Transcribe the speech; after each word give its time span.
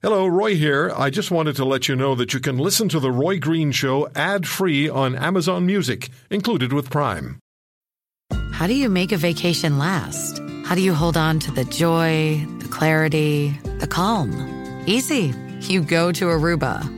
Hello, 0.00 0.28
Roy 0.28 0.54
here. 0.54 0.92
I 0.96 1.10
just 1.10 1.32
wanted 1.32 1.56
to 1.56 1.64
let 1.64 1.88
you 1.88 1.96
know 1.96 2.14
that 2.14 2.32
you 2.32 2.38
can 2.38 2.56
listen 2.56 2.88
to 2.90 3.00
The 3.00 3.10
Roy 3.10 3.40
Green 3.40 3.72
Show 3.72 4.08
ad 4.14 4.46
free 4.46 4.88
on 4.88 5.16
Amazon 5.16 5.66
Music, 5.66 6.08
included 6.30 6.72
with 6.72 6.88
Prime. 6.88 7.40
How 8.52 8.68
do 8.68 8.74
you 8.74 8.88
make 8.88 9.10
a 9.10 9.16
vacation 9.16 9.76
last? 9.76 10.40
How 10.64 10.76
do 10.76 10.82
you 10.82 10.94
hold 10.94 11.16
on 11.16 11.40
to 11.40 11.50
the 11.50 11.64
joy, 11.64 12.46
the 12.60 12.68
clarity, 12.68 13.58
the 13.80 13.88
calm? 13.88 14.30
Easy. 14.86 15.34
You 15.62 15.82
go 15.82 16.12
to 16.12 16.26
Aruba. 16.26 16.97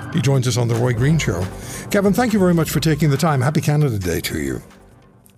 He 0.13 0.21
joins 0.21 0.47
us 0.47 0.57
on 0.57 0.67
The 0.67 0.75
Roy 0.75 0.93
Green 0.93 1.17
Show. 1.17 1.45
Kevin, 1.89 2.13
thank 2.13 2.33
you 2.33 2.39
very 2.39 2.53
much 2.53 2.69
for 2.69 2.79
taking 2.79 3.09
the 3.09 3.17
time. 3.17 3.41
Happy 3.41 3.61
Canada 3.61 3.97
Day 3.97 4.19
to 4.21 4.39
you. 4.39 4.61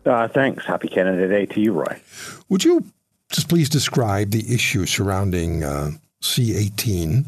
Uh, 0.05 0.27
thanks. 0.27 0.65
Happy 0.65 0.87
Canada 0.87 1.27
Day 1.27 1.45
to 1.45 1.61
you, 1.61 1.73
Roy. 1.73 2.01
Would 2.49 2.63
you 2.63 2.83
just 3.29 3.49
please 3.49 3.69
describe 3.69 4.31
the 4.31 4.53
issue 4.53 4.85
surrounding 4.85 5.63
uh, 5.63 5.91
C18 6.21 7.25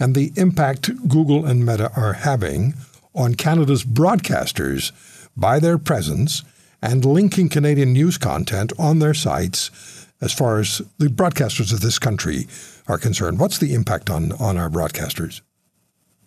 and 0.00 0.14
the 0.14 0.32
impact 0.36 0.90
Google 1.08 1.44
and 1.44 1.64
Meta 1.64 1.90
are 1.96 2.14
having 2.14 2.74
on 3.14 3.34
Canada's 3.34 3.84
broadcasters 3.84 4.92
by 5.36 5.58
their 5.58 5.78
presence 5.78 6.42
and 6.80 7.04
linking 7.04 7.48
Canadian 7.48 7.92
news 7.92 8.18
content 8.18 8.72
on 8.78 8.98
their 8.98 9.14
sites 9.14 10.06
as 10.20 10.32
far 10.32 10.58
as 10.58 10.82
the 10.98 11.06
broadcasters 11.06 11.72
of 11.72 11.80
this 11.80 11.98
country 11.98 12.46
are 12.86 12.98
concerned. 12.98 13.38
What's 13.38 13.58
the 13.58 13.74
impact 13.74 14.10
on, 14.10 14.32
on 14.32 14.56
our 14.56 14.70
broadcasters? 14.70 15.40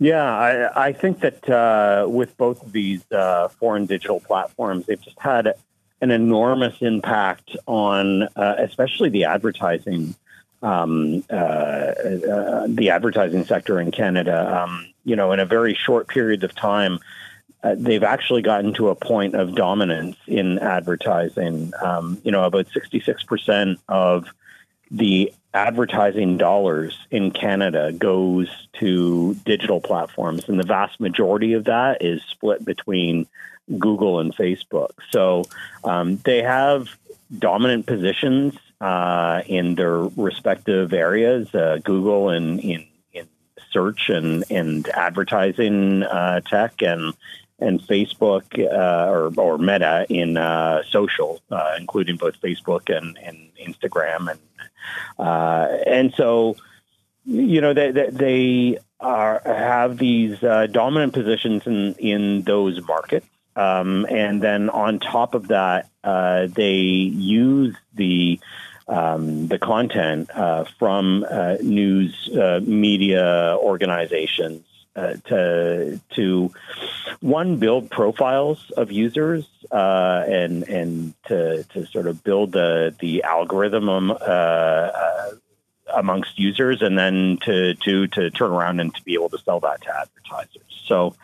Yeah, 0.01 0.23
I, 0.23 0.87
I 0.87 0.93
think 0.93 1.19
that 1.19 1.47
uh, 1.47 2.07
with 2.09 2.35
both 2.35 2.63
of 2.63 2.71
these 2.71 3.03
uh, 3.11 3.49
foreign 3.49 3.85
digital 3.85 4.19
platforms, 4.19 4.87
they've 4.87 4.99
just 4.99 5.19
had 5.19 5.53
an 6.01 6.09
enormous 6.09 6.81
impact 6.81 7.55
on, 7.67 8.23
uh, 8.35 8.55
especially 8.57 9.09
the 9.09 9.25
advertising, 9.25 10.15
um, 10.63 11.23
uh, 11.29 11.35
uh, 11.35 12.65
the 12.67 12.89
advertising 12.89 13.45
sector 13.45 13.79
in 13.79 13.91
Canada. 13.91 14.63
Um, 14.63 14.91
you 15.03 15.15
know, 15.15 15.33
in 15.33 15.39
a 15.39 15.45
very 15.45 15.75
short 15.75 16.07
period 16.07 16.43
of 16.43 16.55
time, 16.55 16.97
uh, 17.61 17.75
they've 17.77 18.01
actually 18.01 18.41
gotten 18.41 18.73
to 18.73 18.89
a 18.89 18.95
point 18.95 19.35
of 19.35 19.53
dominance 19.53 20.17
in 20.25 20.57
advertising. 20.57 21.73
Um, 21.79 22.19
you 22.23 22.31
know, 22.31 22.43
about 22.43 22.65
sixty-six 22.73 23.21
percent 23.21 23.79
of 23.87 24.25
the 24.89 25.31
advertising 25.53 26.37
dollars 26.37 26.97
in 27.09 27.31
Canada 27.31 27.91
goes 27.91 28.47
to 28.79 29.33
digital 29.45 29.81
platforms, 29.81 30.47
and 30.47 30.59
the 30.59 30.65
vast 30.65 30.99
majority 30.99 31.53
of 31.53 31.65
that 31.65 32.03
is 32.03 32.21
split 32.29 32.63
between 32.63 33.27
Google 33.77 34.19
and 34.19 34.35
Facebook. 34.35 34.91
So 35.11 35.43
um, 35.83 36.17
they 36.25 36.41
have 36.41 36.89
dominant 37.37 37.85
positions 37.85 38.55
uh, 38.79 39.41
in 39.45 39.75
their 39.75 39.97
respective 39.97 40.93
areas. 40.93 41.53
Uh, 41.53 41.79
Google 41.83 42.29
in, 42.29 42.59
in 42.59 42.87
in 43.13 43.27
search 43.71 44.09
and 44.09 44.43
and 44.49 44.87
advertising 44.89 46.03
uh, 46.03 46.41
tech 46.41 46.81
and 46.81 47.13
and 47.59 47.79
Facebook 47.79 48.59
uh, 48.59 49.09
or, 49.11 49.31
or 49.37 49.57
Meta 49.59 50.07
in 50.09 50.35
uh, 50.35 50.81
social, 50.89 51.41
uh, 51.51 51.75
including 51.77 52.17
both 52.17 52.41
Facebook 52.41 52.95
and, 52.95 53.17
and 53.19 53.37
Instagram, 53.63 54.31
and 54.31 54.39
uh, 55.19 55.67
and 55.85 56.13
so 56.15 56.55
you 57.25 57.61
know 57.61 57.73
they 57.73 57.91
they 57.91 58.77
are 58.99 59.41
have 59.45 59.97
these 59.97 60.41
uh, 60.43 60.67
dominant 60.67 61.13
positions 61.13 61.65
in 61.65 61.93
in 61.95 62.41
those 62.43 62.85
markets, 62.87 63.27
um, 63.55 64.05
and 64.09 64.41
then 64.41 64.69
on 64.69 64.99
top 64.99 65.33
of 65.33 65.47
that, 65.49 65.89
uh, 66.03 66.47
they 66.47 66.75
use 66.75 67.75
the 67.93 68.39
um, 68.87 69.47
the 69.47 69.59
content 69.59 70.29
from 70.77 71.25
news 71.61 72.29
media 72.65 73.57
organizations 73.59 74.65
uh, 74.95 75.13
to 75.25 75.99
to 76.15 76.51
one 77.21 77.57
build 77.57 77.89
profiles 77.89 78.71
of 78.71 78.91
users 78.91 79.47
uh, 79.71 80.23
and 80.27 80.63
and 80.63 81.13
to 81.25 81.63
to 81.63 81.85
sort 81.87 82.07
of 82.07 82.23
build 82.23 82.51
the 82.51 82.93
the 82.99 83.23
algorithm 83.23 83.89
um, 83.89 84.11
uh, 84.11 84.15
uh, 84.15 85.31
amongst 85.93 86.37
users, 86.37 86.81
and 86.81 86.97
then 86.97 87.37
to 87.43 87.75
to 87.75 88.07
to 88.07 88.29
turn 88.31 88.51
around 88.51 88.79
and 88.79 88.93
to 88.95 89.01
be 89.03 89.13
able 89.13 89.29
to 89.29 89.37
sell 89.37 89.59
that 89.61 89.81
to 89.81 89.89
advertisers. 89.89 90.83
So, 90.87 91.15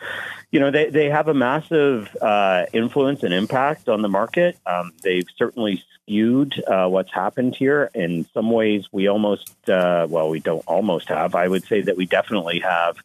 you 0.50 0.60
know, 0.60 0.70
they 0.70 0.88
they 0.88 1.10
have 1.10 1.28
a 1.28 1.34
massive 1.34 2.16
uh, 2.22 2.66
influence 2.72 3.22
and 3.22 3.34
impact 3.34 3.88
on 3.88 4.00
the 4.00 4.08
market. 4.08 4.56
Um, 4.64 4.92
they've 5.02 5.28
certainly 5.36 5.84
skewed 6.04 6.62
uh, 6.66 6.88
what's 6.88 7.12
happened 7.12 7.54
here. 7.54 7.90
In 7.94 8.26
some 8.32 8.50
ways, 8.50 8.88
we 8.92 9.08
almost 9.08 9.52
well, 9.66 10.30
we 10.30 10.40
don't 10.40 10.64
almost 10.66 11.10
have. 11.10 11.34
I 11.34 11.48
would 11.48 11.64
say 11.64 11.82
that 11.82 11.98
we 11.98 12.06
definitely 12.06 12.60
have 12.60 12.96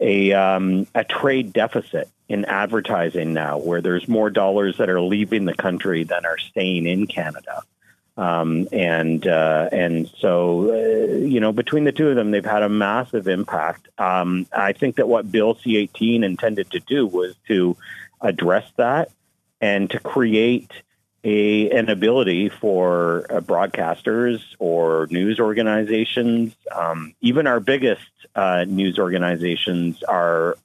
a 0.00 0.32
um, 0.32 0.86
a 0.94 1.04
trade 1.04 1.52
deficit 1.52 2.08
in 2.28 2.44
advertising 2.44 3.32
now, 3.32 3.58
where 3.58 3.80
there's 3.80 4.08
more 4.08 4.30
dollars 4.30 4.78
that 4.78 4.88
are 4.88 5.00
leaving 5.00 5.44
the 5.44 5.54
country 5.54 6.04
than 6.04 6.24
are 6.24 6.38
staying 6.38 6.86
in 6.86 7.06
Canada. 7.06 7.62
Um, 8.16 8.68
and 8.70 9.26
uh, 9.26 9.68
and 9.72 10.08
so 10.18 10.70
uh, 10.70 11.14
you 11.16 11.40
know 11.40 11.52
between 11.52 11.84
the 11.84 11.92
two 11.92 12.08
of 12.08 12.16
them, 12.16 12.30
they've 12.30 12.44
had 12.44 12.62
a 12.62 12.68
massive 12.68 13.26
impact. 13.26 13.88
Um, 13.98 14.46
I 14.52 14.72
think 14.72 14.96
that 14.96 15.08
what 15.08 15.30
Bill 15.30 15.56
C-18 15.56 16.24
intended 16.24 16.70
to 16.70 16.80
do 16.80 17.06
was 17.06 17.34
to 17.48 17.76
address 18.20 18.70
that 18.76 19.10
and 19.60 19.90
to 19.90 19.98
create 19.98 20.70
a 21.24 21.70
an 21.70 21.88
ability 21.88 22.50
for 22.50 23.26
uh, 23.30 23.40
broadcasters 23.40 24.40
or 24.58 25.08
news 25.10 25.40
organizations, 25.40 26.54
um, 26.74 27.14
even 27.20 27.46
our 27.46 27.60
biggest 27.60 28.02
uh, 28.34 28.64
news 28.68 28.98
organizations, 28.98 30.02
are 30.02 30.56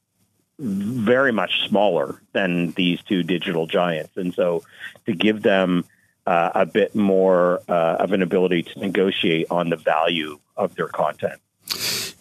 very 0.60 1.32
much 1.32 1.68
smaller 1.68 2.22
than 2.34 2.72
these 2.72 3.02
two 3.04 3.24
digital 3.24 3.66
giants, 3.66 4.18
and 4.18 4.34
so 4.34 4.64
to 5.06 5.14
give 5.14 5.42
them 5.42 5.86
uh, 6.28 6.52
a 6.54 6.66
bit 6.66 6.94
more 6.94 7.62
uh, 7.70 7.96
of 8.00 8.12
an 8.12 8.22
ability 8.22 8.64
to 8.64 8.80
negotiate 8.80 9.48
on 9.50 9.70
the 9.70 9.78
value 9.78 10.38
of 10.58 10.76
their 10.76 10.88
content. 10.88 11.40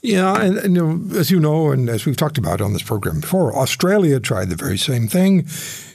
Yeah, 0.00 0.41
and, 0.41 0.59
and 0.59 0.76
you 0.76 0.86
know, 0.86 1.19
as 1.19 1.31
you 1.31 1.41
know, 1.41 1.72
and 1.72 1.88
as 1.88 2.06
we've 2.06 2.16
talked 2.16 2.38
about 2.38 2.60
on 2.60 2.72
this 2.72 2.82
program 2.82 3.20
before, 3.20 3.56
Australia 3.56 4.20
tried 4.20 4.48
the 4.48 4.56
very 4.56 4.78
same 4.78 5.09
thing 5.09 5.47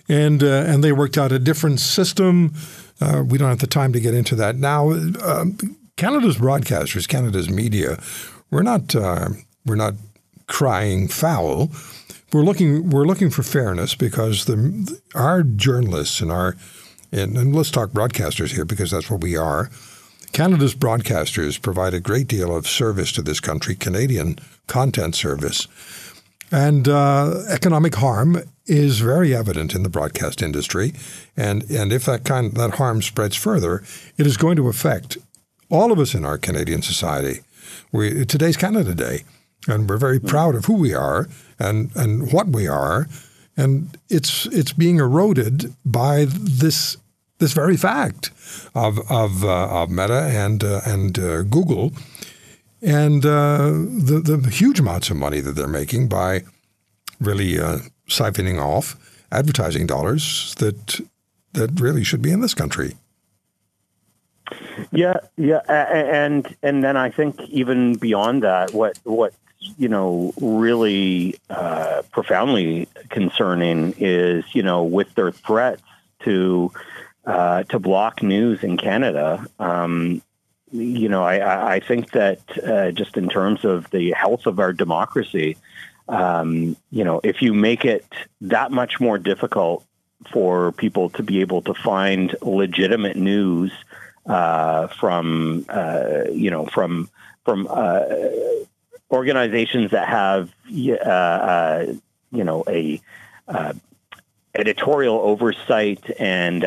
and 0.09 0.43
uh, 0.43 0.63
and 0.67 0.83
they 0.83 0.91
worked 0.91 1.17
out 1.17 1.31
a 1.31 1.39
different 1.39 1.79
system. 1.79 2.53
Uh, 3.01 3.23
we 3.25 3.37
don't 3.37 3.49
have 3.49 3.59
the 3.59 3.67
time 3.67 3.93
to 3.93 3.99
get 3.99 4.13
into 4.13 4.35
that 4.35 4.55
now. 4.55 4.91
Um, 4.91 5.57
Canada's 5.95 6.37
broadcasters, 6.37 7.07
Canada's 7.07 7.49
media, 7.49 8.01
we're 8.51 8.63
not 8.63 8.95
uh, 8.95 9.29
we're 9.65 9.75
not 9.75 9.93
crying 10.47 11.07
foul. 11.07 11.71
We're 12.31 12.43
looking 12.43 12.89
we're 12.89 13.05
looking 13.05 13.29
for 13.29 13.43
fairness 13.43 13.95
because 13.95 14.45
the 14.45 14.99
our 15.15 15.43
journalists 15.43 16.19
and 16.19 16.31
our 16.31 16.55
and, 17.11 17.37
and 17.37 17.55
let's 17.55 17.71
talk 17.71 17.91
broadcasters 17.91 18.53
here 18.53 18.65
because 18.65 18.91
that's 18.91 19.09
what 19.09 19.21
we 19.21 19.37
are. 19.37 19.69
Canada's 20.33 20.73
broadcasters 20.73 21.61
provide 21.61 21.93
a 21.93 21.99
great 21.99 22.27
deal 22.27 22.55
of 22.55 22.67
service 22.67 23.11
to 23.11 23.21
this 23.21 23.39
country, 23.39 23.75
Canadian 23.75 24.39
content 24.65 25.15
service. 25.15 25.67
And 26.51 26.87
uh, 26.87 27.43
economic 27.49 27.95
harm 27.95 28.37
is 28.65 28.99
very 28.99 29.35
evident 29.35 29.75
in 29.75 29.83
the 29.83 29.89
broadcast 29.89 30.41
industry, 30.41 30.93
and 31.35 31.63
and 31.69 31.91
if 31.91 32.05
that 32.05 32.23
kind 32.23 32.53
that 32.53 32.75
harm 32.75 33.01
spreads 33.01 33.35
further, 33.35 33.83
it 34.17 34.27
is 34.27 34.37
going 34.37 34.55
to 34.57 34.67
affect 34.67 35.17
all 35.69 35.91
of 35.91 35.99
us 35.99 36.13
in 36.13 36.25
our 36.25 36.37
Canadian 36.37 36.81
society. 36.81 37.41
We 37.91 38.25
today's 38.25 38.57
Canada 38.57 38.93
Day, 38.93 39.23
and 39.67 39.89
we're 39.89 39.97
very 39.97 40.19
proud 40.19 40.55
of 40.55 40.65
who 40.65 40.75
we 40.75 40.93
are 40.93 41.27
and 41.59 41.91
and 41.95 42.31
what 42.31 42.49
we 42.49 42.67
are, 42.67 43.07
and 43.57 43.97
it's 44.09 44.45
it's 44.47 44.73
being 44.73 44.97
eroded 44.97 45.73
by 45.83 46.25
this 46.29 46.97
this 47.39 47.53
very 47.53 47.77
fact 47.77 48.31
of 48.75 48.99
of, 49.11 49.43
uh, 49.43 49.81
of 49.81 49.89
Meta 49.89 50.29
and 50.31 50.63
uh, 50.63 50.81
and 50.85 51.17
uh, 51.19 51.43
Google 51.43 51.91
and 52.81 53.25
uh, 53.25 53.69
the 53.69 54.21
the 54.23 54.49
huge 54.49 54.79
amounts 54.79 55.09
of 55.09 55.17
money 55.17 55.39
that 55.39 55.53
they're 55.53 55.67
making 55.67 56.07
by 56.07 56.43
really 57.19 57.59
uh, 57.59 57.79
siphoning 58.07 58.61
off 58.61 58.95
advertising 59.31 59.87
dollars 59.87 60.53
that 60.59 61.01
that 61.53 61.79
really 61.79 62.03
should 62.03 62.21
be 62.21 62.31
in 62.31 62.41
this 62.41 62.53
country. 62.53 62.95
Yeah, 64.91 65.17
yeah, 65.37 65.61
and 65.69 66.55
and 66.61 66.83
then 66.83 66.97
I 66.97 67.09
think 67.09 67.39
even 67.49 67.95
beyond 67.95 68.43
that, 68.43 68.73
what 68.73 68.99
what 69.03 69.33
you 69.77 69.87
know, 69.87 70.33
really 70.41 71.35
uh, 71.49 72.01
profoundly 72.11 72.87
concerning 73.09 73.93
is, 73.97 74.43
you 74.53 74.63
know, 74.63 74.83
with 74.83 75.13
their 75.15 75.31
threats 75.31 75.81
to 76.21 76.71
uh, 77.25 77.63
to 77.63 77.79
block 77.79 78.21
news 78.21 78.63
in 78.63 78.77
Canada. 78.77 79.45
Um, 79.59 80.21
you 80.71 81.07
know, 81.07 81.23
I, 81.23 81.75
I 81.75 81.79
think 81.79 82.11
that 82.11 82.39
uh, 82.63 82.91
just 82.91 83.15
in 83.15 83.29
terms 83.29 83.63
of 83.63 83.89
the 83.91 84.11
health 84.11 84.47
of 84.47 84.59
our 84.59 84.73
democracy, 84.73 85.55
um, 86.09 86.75
you 86.91 87.03
know, 87.03 87.21
if 87.23 87.41
you 87.41 87.53
make 87.53 87.85
it 87.85 88.05
that 88.41 88.71
much 88.71 88.99
more 88.99 89.17
difficult 89.17 89.85
for 90.31 90.71
people 90.71 91.09
to 91.11 91.23
be 91.23 91.41
able 91.41 91.61
to 91.61 91.73
find 91.73 92.35
legitimate 92.41 93.17
news 93.17 93.71
uh, 94.25 94.87
from, 94.87 95.65
uh, 95.69 96.23
you 96.31 96.49
know, 96.49 96.65
from 96.65 97.09
from 97.45 97.67
uh, 97.69 98.05
organizations 99.11 99.91
that 99.91 100.07
have, 100.07 100.49
uh, 100.73 100.93
uh, 101.03 101.93
you 102.31 102.43
know, 102.43 102.63
a 102.67 103.01
editorial 104.55 105.19
oversight 105.19 106.03
and 106.19 106.61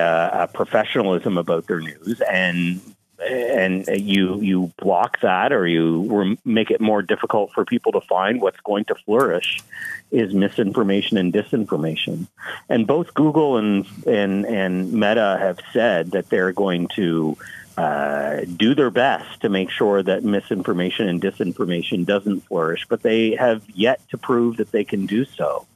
professionalism 0.53 1.39
about 1.39 1.67
their 1.67 1.81
news 1.81 2.21
and 2.31 2.81
and 3.19 3.87
you 3.89 4.41
you 4.41 4.73
block 4.77 5.21
that 5.21 5.53
or 5.53 5.67
you 5.67 6.37
make 6.45 6.71
it 6.71 6.81
more 6.81 7.01
difficult 7.01 7.51
for 7.53 7.65
people 7.65 7.93
to 7.93 8.01
find 8.03 8.43
what's 8.43 8.61
going 8.61 8.85
to 8.85 8.95
flourish 8.95 9.61
is 10.11 10.35
misinformation 10.35 11.17
and 11.17 11.33
disinformation 11.33 12.27
and 12.69 12.87
both 12.87 13.15
google 13.15 13.57
and 13.57 13.87
and 14.07 14.45
and 14.45 14.93
meta 14.93 15.39
have 15.41 15.59
said 15.73 16.11
that 16.11 16.29
they're 16.29 16.53
going 16.53 16.89
to 16.89 17.37
uh, 17.77 18.41
do 18.57 18.75
their 18.75 18.91
best 18.91 19.43
to 19.43 19.49
make 19.51 19.71
sure 19.71 20.03
that 20.03 20.25
misinformation 20.25 21.09
and 21.09 21.21
disinformation 21.21 22.07
doesn't 22.07 22.41
flourish, 22.41 22.87
but 22.89 23.03
they 23.03 23.35
have 23.35 23.63
yet 23.69 24.01
to 24.09 24.17
prove 24.17 24.57
that 24.57 24.73
they 24.73 24.83
can 24.83 25.05
do 25.05 25.27
so. 25.27 25.67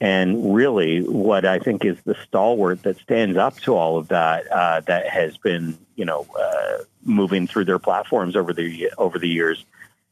And 0.00 0.54
really, 0.54 1.02
what 1.02 1.44
I 1.44 1.58
think 1.58 1.84
is 1.84 1.98
the 2.04 2.16
stalwart 2.26 2.82
that 2.84 2.98
stands 2.98 3.36
up 3.36 3.56
to 3.60 3.74
all 3.74 3.98
of 3.98 4.08
that, 4.08 4.50
uh, 4.50 4.80
that 4.80 5.08
has 5.08 5.36
been, 5.36 5.76
you 5.94 6.04
know, 6.04 6.26
uh, 6.38 6.84
moving 7.04 7.46
through 7.46 7.66
their 7.66 7.78
platforms 7.78 8.36
over 8.36 8.52
the 8.52 8.92
over 8.96 9.18
the 9.18 9.28
years, 9.28 9.64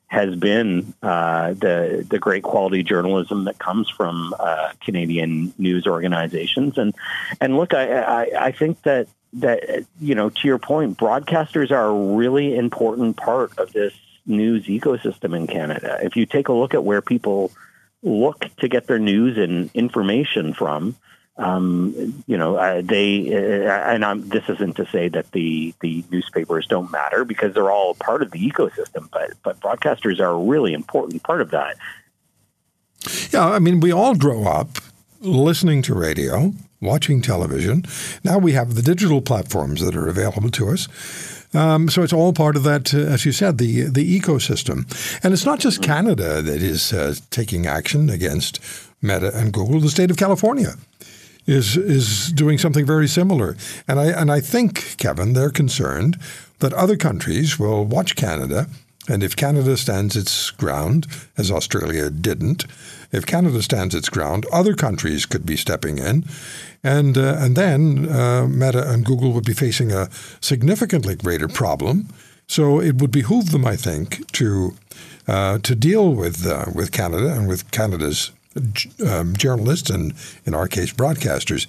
has 0.08 0.34
been 0.36 0.92
uh, 1.02 1.54
the 1.54 2.06
the 2.08 2.18
great 2.18 2.42
quality 2.42 2.82
journalism 2.82 3.44
that 3.44 3.58
comes 3.58 3.88
from 3.88 4.34
uh, 4.38 4.72
Canadian 4.84 5.54
news 5.58 5.86
organizations. 5.86 6.76
And 6.76 6.94
and 7.40 7.56
look, 7.56 7.72
I, 7.72 8.00
I, 8.00 8.46
I 8.46 8.52
think 8.52 8.82
that 8.82 9.08
that 9.34 9.84
you 10.00 10.14
know, 10.14 10.30
to 10.30 10.48
your 10.48 10.58
point, 10.58 10.98
broadcasters 10.98 11.70
are 11.70 11.86
a 11.86 12.14
really 12.16 12.56
important 12.56 13.16
part 13.16 13.56
of 13.58 13.72
this 13.72 13.94
news 14.26 14.66
ecosystem 14.66 15.36
in 15.36 15.46
Canada. 15.46 15.98
If 16.02 16.16
you 16.16 16.26
take 16.26 16.48
a 16.48 16.52
look 16.52 16.74
at 16.74 16.84
where 16.84 17.00
people 17.00 17.50
look 18.02 18.46
to 18.58 18.68
get 18.68 18.86
their 18.86 18.98
news 18.98 19.36
and 19.38 19.70
information 19.74 20.54
from. 20.54 20.96
Um, 21.36 22.24
you 22.26 22.36
know, 22.36 22.56
uh, 22.56 22.82
they 22.84 23.32
uh, 23.32 23.70
and 23.70 24.04
I'm, 24.04 24.28
this 24.28 24.48
isn't 24.48 24.74
to 24.76 24.86
say 24.86 25.08
that 25.08 25.30
the 25.30 25.72
the 25.80 26.04
newspapers 26.10 26.66
don't 26.66 26.90
matter 26.90 27.24
because 27.24 27.54
they're 27.54 27.70
all 27.70 27.94
part 27.94 28.22
of 28.22 28.32
the 28.32 28.40
ecosystem, 28.40 29.08
but 29.12 29.34
but 29.44 29.60
broadcasters 29.60 30.18
are 30.18 30.32
a 30.32 30.38
really 30.38 30.72
important 30.72 31.22
part 31.22 31.40
of 31.40 31.52
that. 31.52 31.76
Yeah, 33.30 33.48
I 33.48 33.60
mean, 33.60 33.78
we 33.78 33.92
all 33.92 34.16
grow 34.16 34.44
up 34.44 34.78
listening 35.20 35.82
to 35.82 35.94
radio, 35.94 36.54
watching 36.80 37.22
television. 37.22 37.84
Now 38.24 38.38
we 38.38 38.52
have 38.52 38.74
the 38.74 38.82
digital 38.82 39.20
platforms 39.20 39.80
that 39.80 39.94
are 39.94 40.08
available 40.08 40.50
to 40.50 40.70
us. 40.70 41.37
Um, 41.54 41.88
so 41.88 42.02
it's 42.02 42.12
all 42.12 42.32
part 42.32 42.56
of 42.56 42.62
that, 42.64 42.92
uh, 42.92 42.98
as 42.98 43.24
you 43.24 43.32
said, 43.32 43.58
the 43.58 43.82
the 43.84 44.20
ecosystem. 44.20 44.84
And 45.22 45.32
it's 45.32 45.46
not 45.46 45.60
just 45.60 45.82
Canada 45.82 46.42
that 46.42 46.62
is 46.62 46.92
uh, 46.92 47.14
taking 47.30 47.66
action 47.66 48.10
against 48.10 48.60
Meta 49.00 49.30
and 49.34 49.52
Google. 49.52 49.80
The 49.80 49.90
state 49.90 50.10
of 50.10 50.16
California 50.16 50.74
is 51.46 51.76
is 51.76 52.32
doing 52.32 52.58
something 52.58 52.86
very 52.86 53.08
similar. 53.08 53.56
And 53.86 53.98
I 53.98 54.06
and 54.20 54.30
I 54.30 54.40
think, 54.40 54.96
Kevin, 54.98 55.32
they're 55.32 55.50
concerned 55.50 56.18
that 56.58 56.72
other 56.74 56.96
countries 56.96 57.58
will 57.58 57.84
watch 57.84 58.14
Canada, 58.14 58.66
and 59.08 59.22
if 59.22 59.34
Canada 59.34 59.76
stands 59.76 60.16
its 60.16 60.50
ground, 60.50 61.06
as 61.36 61.50
Australia 61.50 62.10
didn't, 62.10 62.64
if 63.10 63.24
Canada 63.24 63.62
stands 63.62 63.94
its 63.94 64.08
ground, 64.08 64.46
other 64.52 64.74
countries 64.74 65.26
could 65.26 65.46
be 65.46 65.56
stepping 65.56 65.98
in, 65.98 66.24
and, 66.84 67.16
uh, 67.16 67.36
and 67.38 67.56
then 67.56 68.08
uh, 68.08 68.46
Meta 68.46 68.90
and 68.90 69.04
Google 69.04 69.32
would 69.32 69.44
be 69.44 69.54
facing 69.54 69.92
a 69.92 70.08
significantly 70.40 71.16
greater 71.16 71.48
problem. 71.48 72.08
So 72.46 72.80
it 72.80 72.96
would 73.00 73.10
behoove 73.10 73.50
them, 73.50 73.66
I 73.66 73.76
think, 73.76 74.30
to, 74.32 74.74
uh, 75.26 75.58
to 75.58 75.74
deal 75.74 76.14
with, 76.14 76.46
uh, 76.46 76.66
with 76.74 76.92
Canada 76.92 77.32
and 77.34 77.48
with 77.48 77.70
Canada's 77.70 78.30
um, 79.06 79.36
journalists 79.36 79.90
and, 79.90 80.14
in 80.44 80.54
our 80.54 80.66
case, 80.66 80.92
broadcasters. 80.92 81.66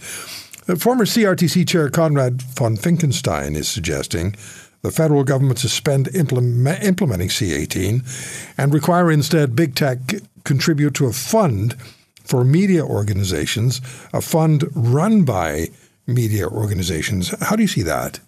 Uh, 0.69 0.75
former 0.75 1.05
CRTC 1.05 1.67
Chair 1.67 1.89
Konrad 1.89 2.41
von 2.41 2.77
Finckenstein 2.77 3.55
is 3.55 3.67
suggesting 3.67 4.35
the 4.81 4.91
federal 4.91 5.23
government 5.23 5.59
suspend 5.59 6.07
implement, 6.15 6.83
implementing 6.83 7.29
C18 7.29 8.53
and 8.57 8.73
require 8.73 9.11
instead 9.11 9.55
big 9.55 9.75
tech 9.75 9.99
contribute 10.43 10.93
to 10.95 11.05
a 11.05 11.13
fund– 11.13 11.75
for 12.29 12.43
media 12.43 12.85
organizations, 12.85 13.81
a 14.13 14.21
fund 14.21 14.63
run 14.75 15.23
by 15.23 15.69
media 16.05 16.47
organizations. 16.47 17.33
How 17.41 17.55
do 17.55 17.63
you 17.63 17.67
see 17.67 17.81
that? 17.81 18.19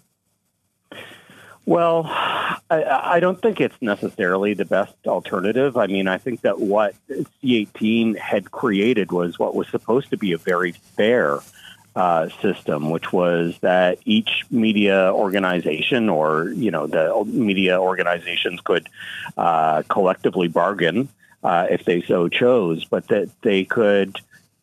Well, 1.64 2.06
I, 2.06 2.58
I, 3.14 3.20
don't 3.20 3.40
think 3.40 3.60
it's 3.60 3.80
necessarily 3.80 4.54
the 4.54 4.64
best 4.64 4.94
alternative. 5.06 5.76
I 5.76 5.86
mean, 5.86 6.08
I 6.08 6.18
think 6.18 6.40
that 6.40 6.58
what 6.58 6.96
C18 7.08 8.18
had 8.18 8.50
created 8.50 9.12
was 9.12 9.38
what 9.38 9.54
was 9.54 9.68
supposed 9.68 10.10
to 10.10 10.16
be 10.16 10.32
a 10.32 10.38
very 10.38 10.72
fair 10.72 11.38
uh, 11.94 12.28
system, 12.40 12.90
which 12.90 13.12
was 13.12 13.58
that 13.60 13.98
each 14.04 14.44
media 14.50 15.12
organization 15.12 16.08
or, 16.08 16.50
you 16.50 16.70
know, 16.70 16.86
the 16.86 17.24
media 17.26 17.80
organizations 17.80 18.60
could 18.60 18.88
uh, 19.36 19.82
collectively 19.88 20.48
bargain 20.48 21.08
uh, 21.42 21.66
if 21.70 21.84
they 21.84 22.00
so 22.02 22.28
chose, 22.28 22.84
but 22.84 23.08
that 23.08 23.28
they 23.42 23.64
could, 23.64 24.16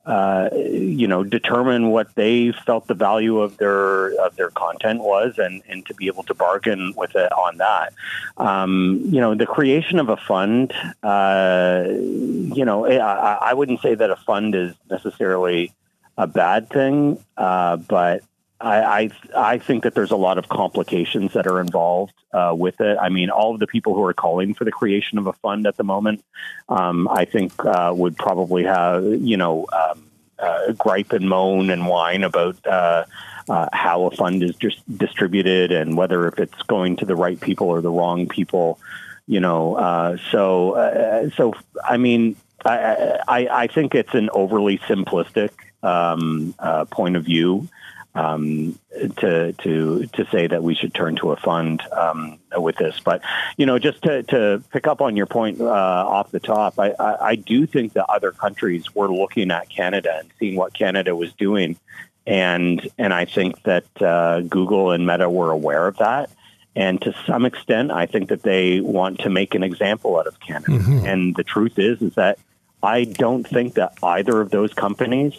uh, 0.05 0.49
you 0.55 1.07
know, 1.07 1.23
determine 1.23 1.89
what 1.89 2.15
they 2.15 2.51
felt 2.51 2.87
the 2.87 2.95
value 2.95 3.39
of 3.39 3.57
their 3.57 4.19
of 4.25 4.35
their 4.35 4.49
content 4.49 5.01
was, 5.01 5.37
and 5.37 5.61
and 5.69 5.85
to 5.85 5.93
be 5.93 6.07
able 6.07 6.23
to 6.23 6.33
bargain 6.33 6.93
with 6.95 7.15
it 7.15 7.31
on 7.33 7.57
that. 7.57 7.93
Um, 8.37 9.01
you 9.05 9.21
know, 9.21 9.35
the 9.35 9.45
creation 9.45 9.99
of 9.99 10.09
a 10.09 10.17
fund. 10.17 10.73
Uh, 11.03 11.85
you 11.89 12.65
know, 12.65 12.87
I, 12.87 13.51
I 13.51 13.53
wouldn't 13.53 13.81
say 13.81 13.93
that 13.93 14.09
a 14.09 14.15
fund 14.15 14.55
is 14.55 14.73
necessarily 14.89 15.71
a 16.19 16.27
bad 16.27 16.69
thing, 16.69 17.17
uh, 17.37 17.77
but 17.77 18.23
I, 18.59 18.81
I, 18.81 19.11
I 19.53 19.57
think 19.57 19.83
that 19.83 19.95
there's 19.95 20.11
a 20.11 20.17
lot 20.17 20.37
of 20.37 20.49
complications 20.49 21.31
that 21.31 21.47
are 21.47 21.61
involved 21.61 22.13
uh, 22.33 22.53
with 22.55 22.81
it. 22.81 22.97
I 23.01 23.07
mean, 23.07 23.29
all 23.29 23.53
of 23.53 23.61
the 23.61 23.67
people 23.67 23.95
who 23.95 24.03
are 24.03 24.13
calling 24.13 24.53
for 24.53 24.65
the 24.65 24.71
creation 24.71 25.17
of 25.17 25.27
a 25.27 25.33
fund 25.33 25.65
at 25.65 25.77
the 25.77 25.85
moment, 25.85 26.25
um, 26.67 27.07
I 27.07 27.23
think, 27.23 27.53
uh, 27.63 27.93
would 27.95 28.17
probably 28.17 28.65
have 28.65 29.05
you 29.05 29.37
know 29.37 29.65
um, 29.71 30.03
uh, 30.37 30.73
gripe 30.73 31.13
and 31.13 31.29
moan 31.29 31.69
and 31.69 31.87
whine 31.87 32.25
about 32.25 32.67
uh, 32.67 33.05
uh, 33.47 33.69
how 33.71 34.03
a 34.03 34.11
fund 34.11 34.43
is 34.43 34.55
just 34.55 34.81
distributed 34.97 35.71
and 35.71 35.95
whether 35.95 36.27
if 36.27 36.37
it's 36.37 36.61
going 36.63 36.97
to 36.97 37.05
the 37.05 37.15
right 37.15 37.39
people 37.39 37.67
or 37.67 37.79
the 37.79 37.89
wrong 37.89 38.27
people. 38.27 38.77
You 39.25 39.39
know, 39.39 40.17
so 40.31 41.31
so 41.37 41.53
I 41.87 41.95
mean, 41.95 42.35
I, 42.65 43.19
I, 43.27 43.47
I 43.47 43.67
think 43.67 43.95
it's 43.95 44.15
an 44.15 44.29
overly 44.33 44.79
simplistic 44.79 45.51
um, 45.83 46.53
point 46.91 47.15
of 47.15 47.25
view 47.25 47.67
um, 48.15 48.77
to 49.17 49.53
to 49.53 50.05
to 50.07 50.25
say 50.31 50.47
that 50.47 50.63
we 50.63 50.75
should 50.75 50.93
turn 50.93 51.15
to 51.17 51.31
a 51.31 51.37
fund 51.37 51.81
um, 51.91 52.39
with 52.57 52.75
this. 52.77 52.99
But 52.99 53.21
you 53.57 53.65
know, 53.65 53.77
just 53.77 54.01
to, 54.03 54.23
to 54.23 54.63
pick 54.71 54.87
up 54.87 55.01
on 55.01 55.15
your 55.15 55.27
point 55.27 55.61
uh, 55.61 55.65
off 55.65 56.31
the 56.31 56.39
top, 56.39 56.79
I, 56.79 56.93
I, 56.99 57.27
I, 57.29 57.35
do 57.35 57.67
think 57.67 57.93
that 57.93 58.05
other 58.09 58.31
countries 58.31 58.93
were 58.95 59.11
looking 59.11 59.51
at 59.51 59.69
Canada 59.69 60.17
and 60.19 60.29
seeing 60.39 60.55
what 60.55 60.73
Canada 60.73 61.15
was 61.15 61.31
doing, 61.33 61.77
and 62.25 62.87
and 62.97 63.13
I 63.13 63.25
think 63.25 63.61
that 63.63 63.85
uh, 64.01 64.41
Google 64.41 64.91
and 64.91 65.05
Meta 65.05 65.29
were 65.29 65.51
aware 65.51 65.87
of 65.87 65.97
that. 65.97 66.31
And 66.75 67.01
to 67.01 67.13
some 67.25 67.45
extent, 67.45 67.91
I 67.91 68.05
think 68.05 68.29
that 68.29 68.43
they 68.43 68.79
want 68.79 69.19
to 69.19 69.29
make 69.29 69.53
an 69.55 69.63
example 69.63 70.17
out 70.17 70.27
of 70.27 70.39
Canada. 70.39 70.71
Mm-hmm. 70.71 71.05
And 71.05 71.35
the 71.35 71.43
truth 71.43 71.77
is, 71.77 72.01
is 72.01 72.15
that 72.15 72.37
I 72.81 73.03
don't 73.03 73.45
think 73.45 73.73
that 73.73 73.97
either 74.01 74.39
of 74.39 74.51
those 74.51 74.73
companies 74.73 75.33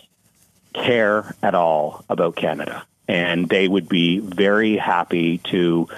care 0.73 1.35
at 1.43 1.55
all 1.55 2.05
about 2.09 2.37
Canada. 2.37 2.85
And 3.09 3.49
they 3.49 3.67
would 3.67 3.89
be 3.89 4.21
very 4.21 4.77
happy 4.77 5.39
to 5.51 5.89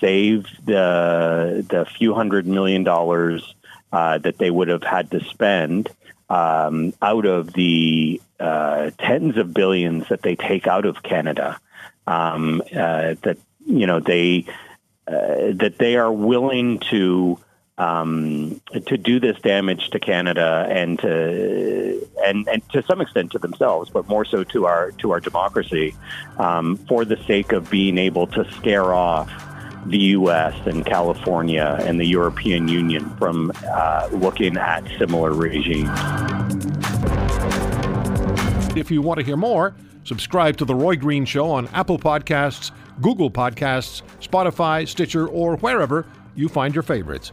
save 0.00 0.46
the 0.64 1.64
the 1.68 1.86
few 1.96 2.14
hundred 2.14 2.46
million 2.46 2.84
dollars 2.84 3.54
uh, 3.92 4.18
that 4.18 4.38
they 4.38 4.50
would 4.50 4.68
have 4.68 4.82
had 4.82 5.10
to 5.10 5.24
spend 5.24 5.88
um, 6.28 6.94
out 7.02 7.26
of 7.26 7.52
the 7.52 8.20
uh, 8.40 8.90
tens 8.98 9.36
of 9.36 9.52
billions 9.52 10.08
that 10.08 10.22
they 10.22 10.34
take 10.34 10.66
out 10.66 10.86
of 10.86 11.02
Canada. 11.02 11.58
Um, 12.06 12.62
uh, 12.74 13.14
that 13.22 13.38
you 13.66 13.86
know 13.86 14.00
they 14.00 14.46
uh, 15.06 15.52
that 15.54 15.76
they 15.78 15.96
are 15.96 16.12
willing 16.12 16.78
to 16.90 17.38
um, 17.82 18.60
to 18.86 18.96
do 18.96 19.18
this 19.18 19.38
damage 19.40 19.90
to 19.90 19.98
Canada 19.98 20.66
and 20.70 20.98
to 21.00 22.08
and 22.24 22.46
and 22.46 22.68
to 22.70 22.82
some 22.84 23.00
extent 23.00 23.32
to 23.32 23.38
themselves, 23.38 23.90
but 23.90 24.08
more 24.08 24.24
so 24.24 24.44
to 24.44 24.66
our 24.66 24.92
to 24.92 25.10
our 25.10 25.20
democracy, 25.20 25.94
um, 26.38 26.76
for 26.88 27.04
the 27.04 27.16
sake 27.24 27.52
of 27.52 27.70
being 27.70 27.98
able 27.98 28.26
to 28.28 28.50
scare 28.52 28.94
off 28.94 29.30
the 29.86 29.98
U.S. 29.98 30.54
and 30.64 30.86
California 30.86 31.76
and 31.80 31.98
the 31.98 32.04
European 32.04 32.68
Union 32.68 33.10
from 33.16 33.50
uh, 33.66 34.08
looking 34.12 34.56
at 34.56 34.86
similar 34.96 35.32
regimes. 35.32 35.90
If 38.76 38.92
you 38.92 39.02
want 39.02 39.18
to 39.18 39.26
hear 39.26 39.36
more, 39.36 39.74
subscribe 40.04 40.56
to 40.58 40.64
The 40.64 40.74
Roy 40.74 40.94
Green 40.94 41.24
Show 41.24 41.50
on 41.50 41.66
Apple 41.68 41.98
Podcasts, 41.98 42.70
Google 43.00 43.30
Podcasts, 43.30 44.02
Spotify, 44.20 44.86
Stitcher, 44.86 45.26
or 45.26 45.56
wherever 45.56 46.06
you 46.36 46.48
find 46.48 46.74
your 46.74 46.82
favorites. 46.82 47.32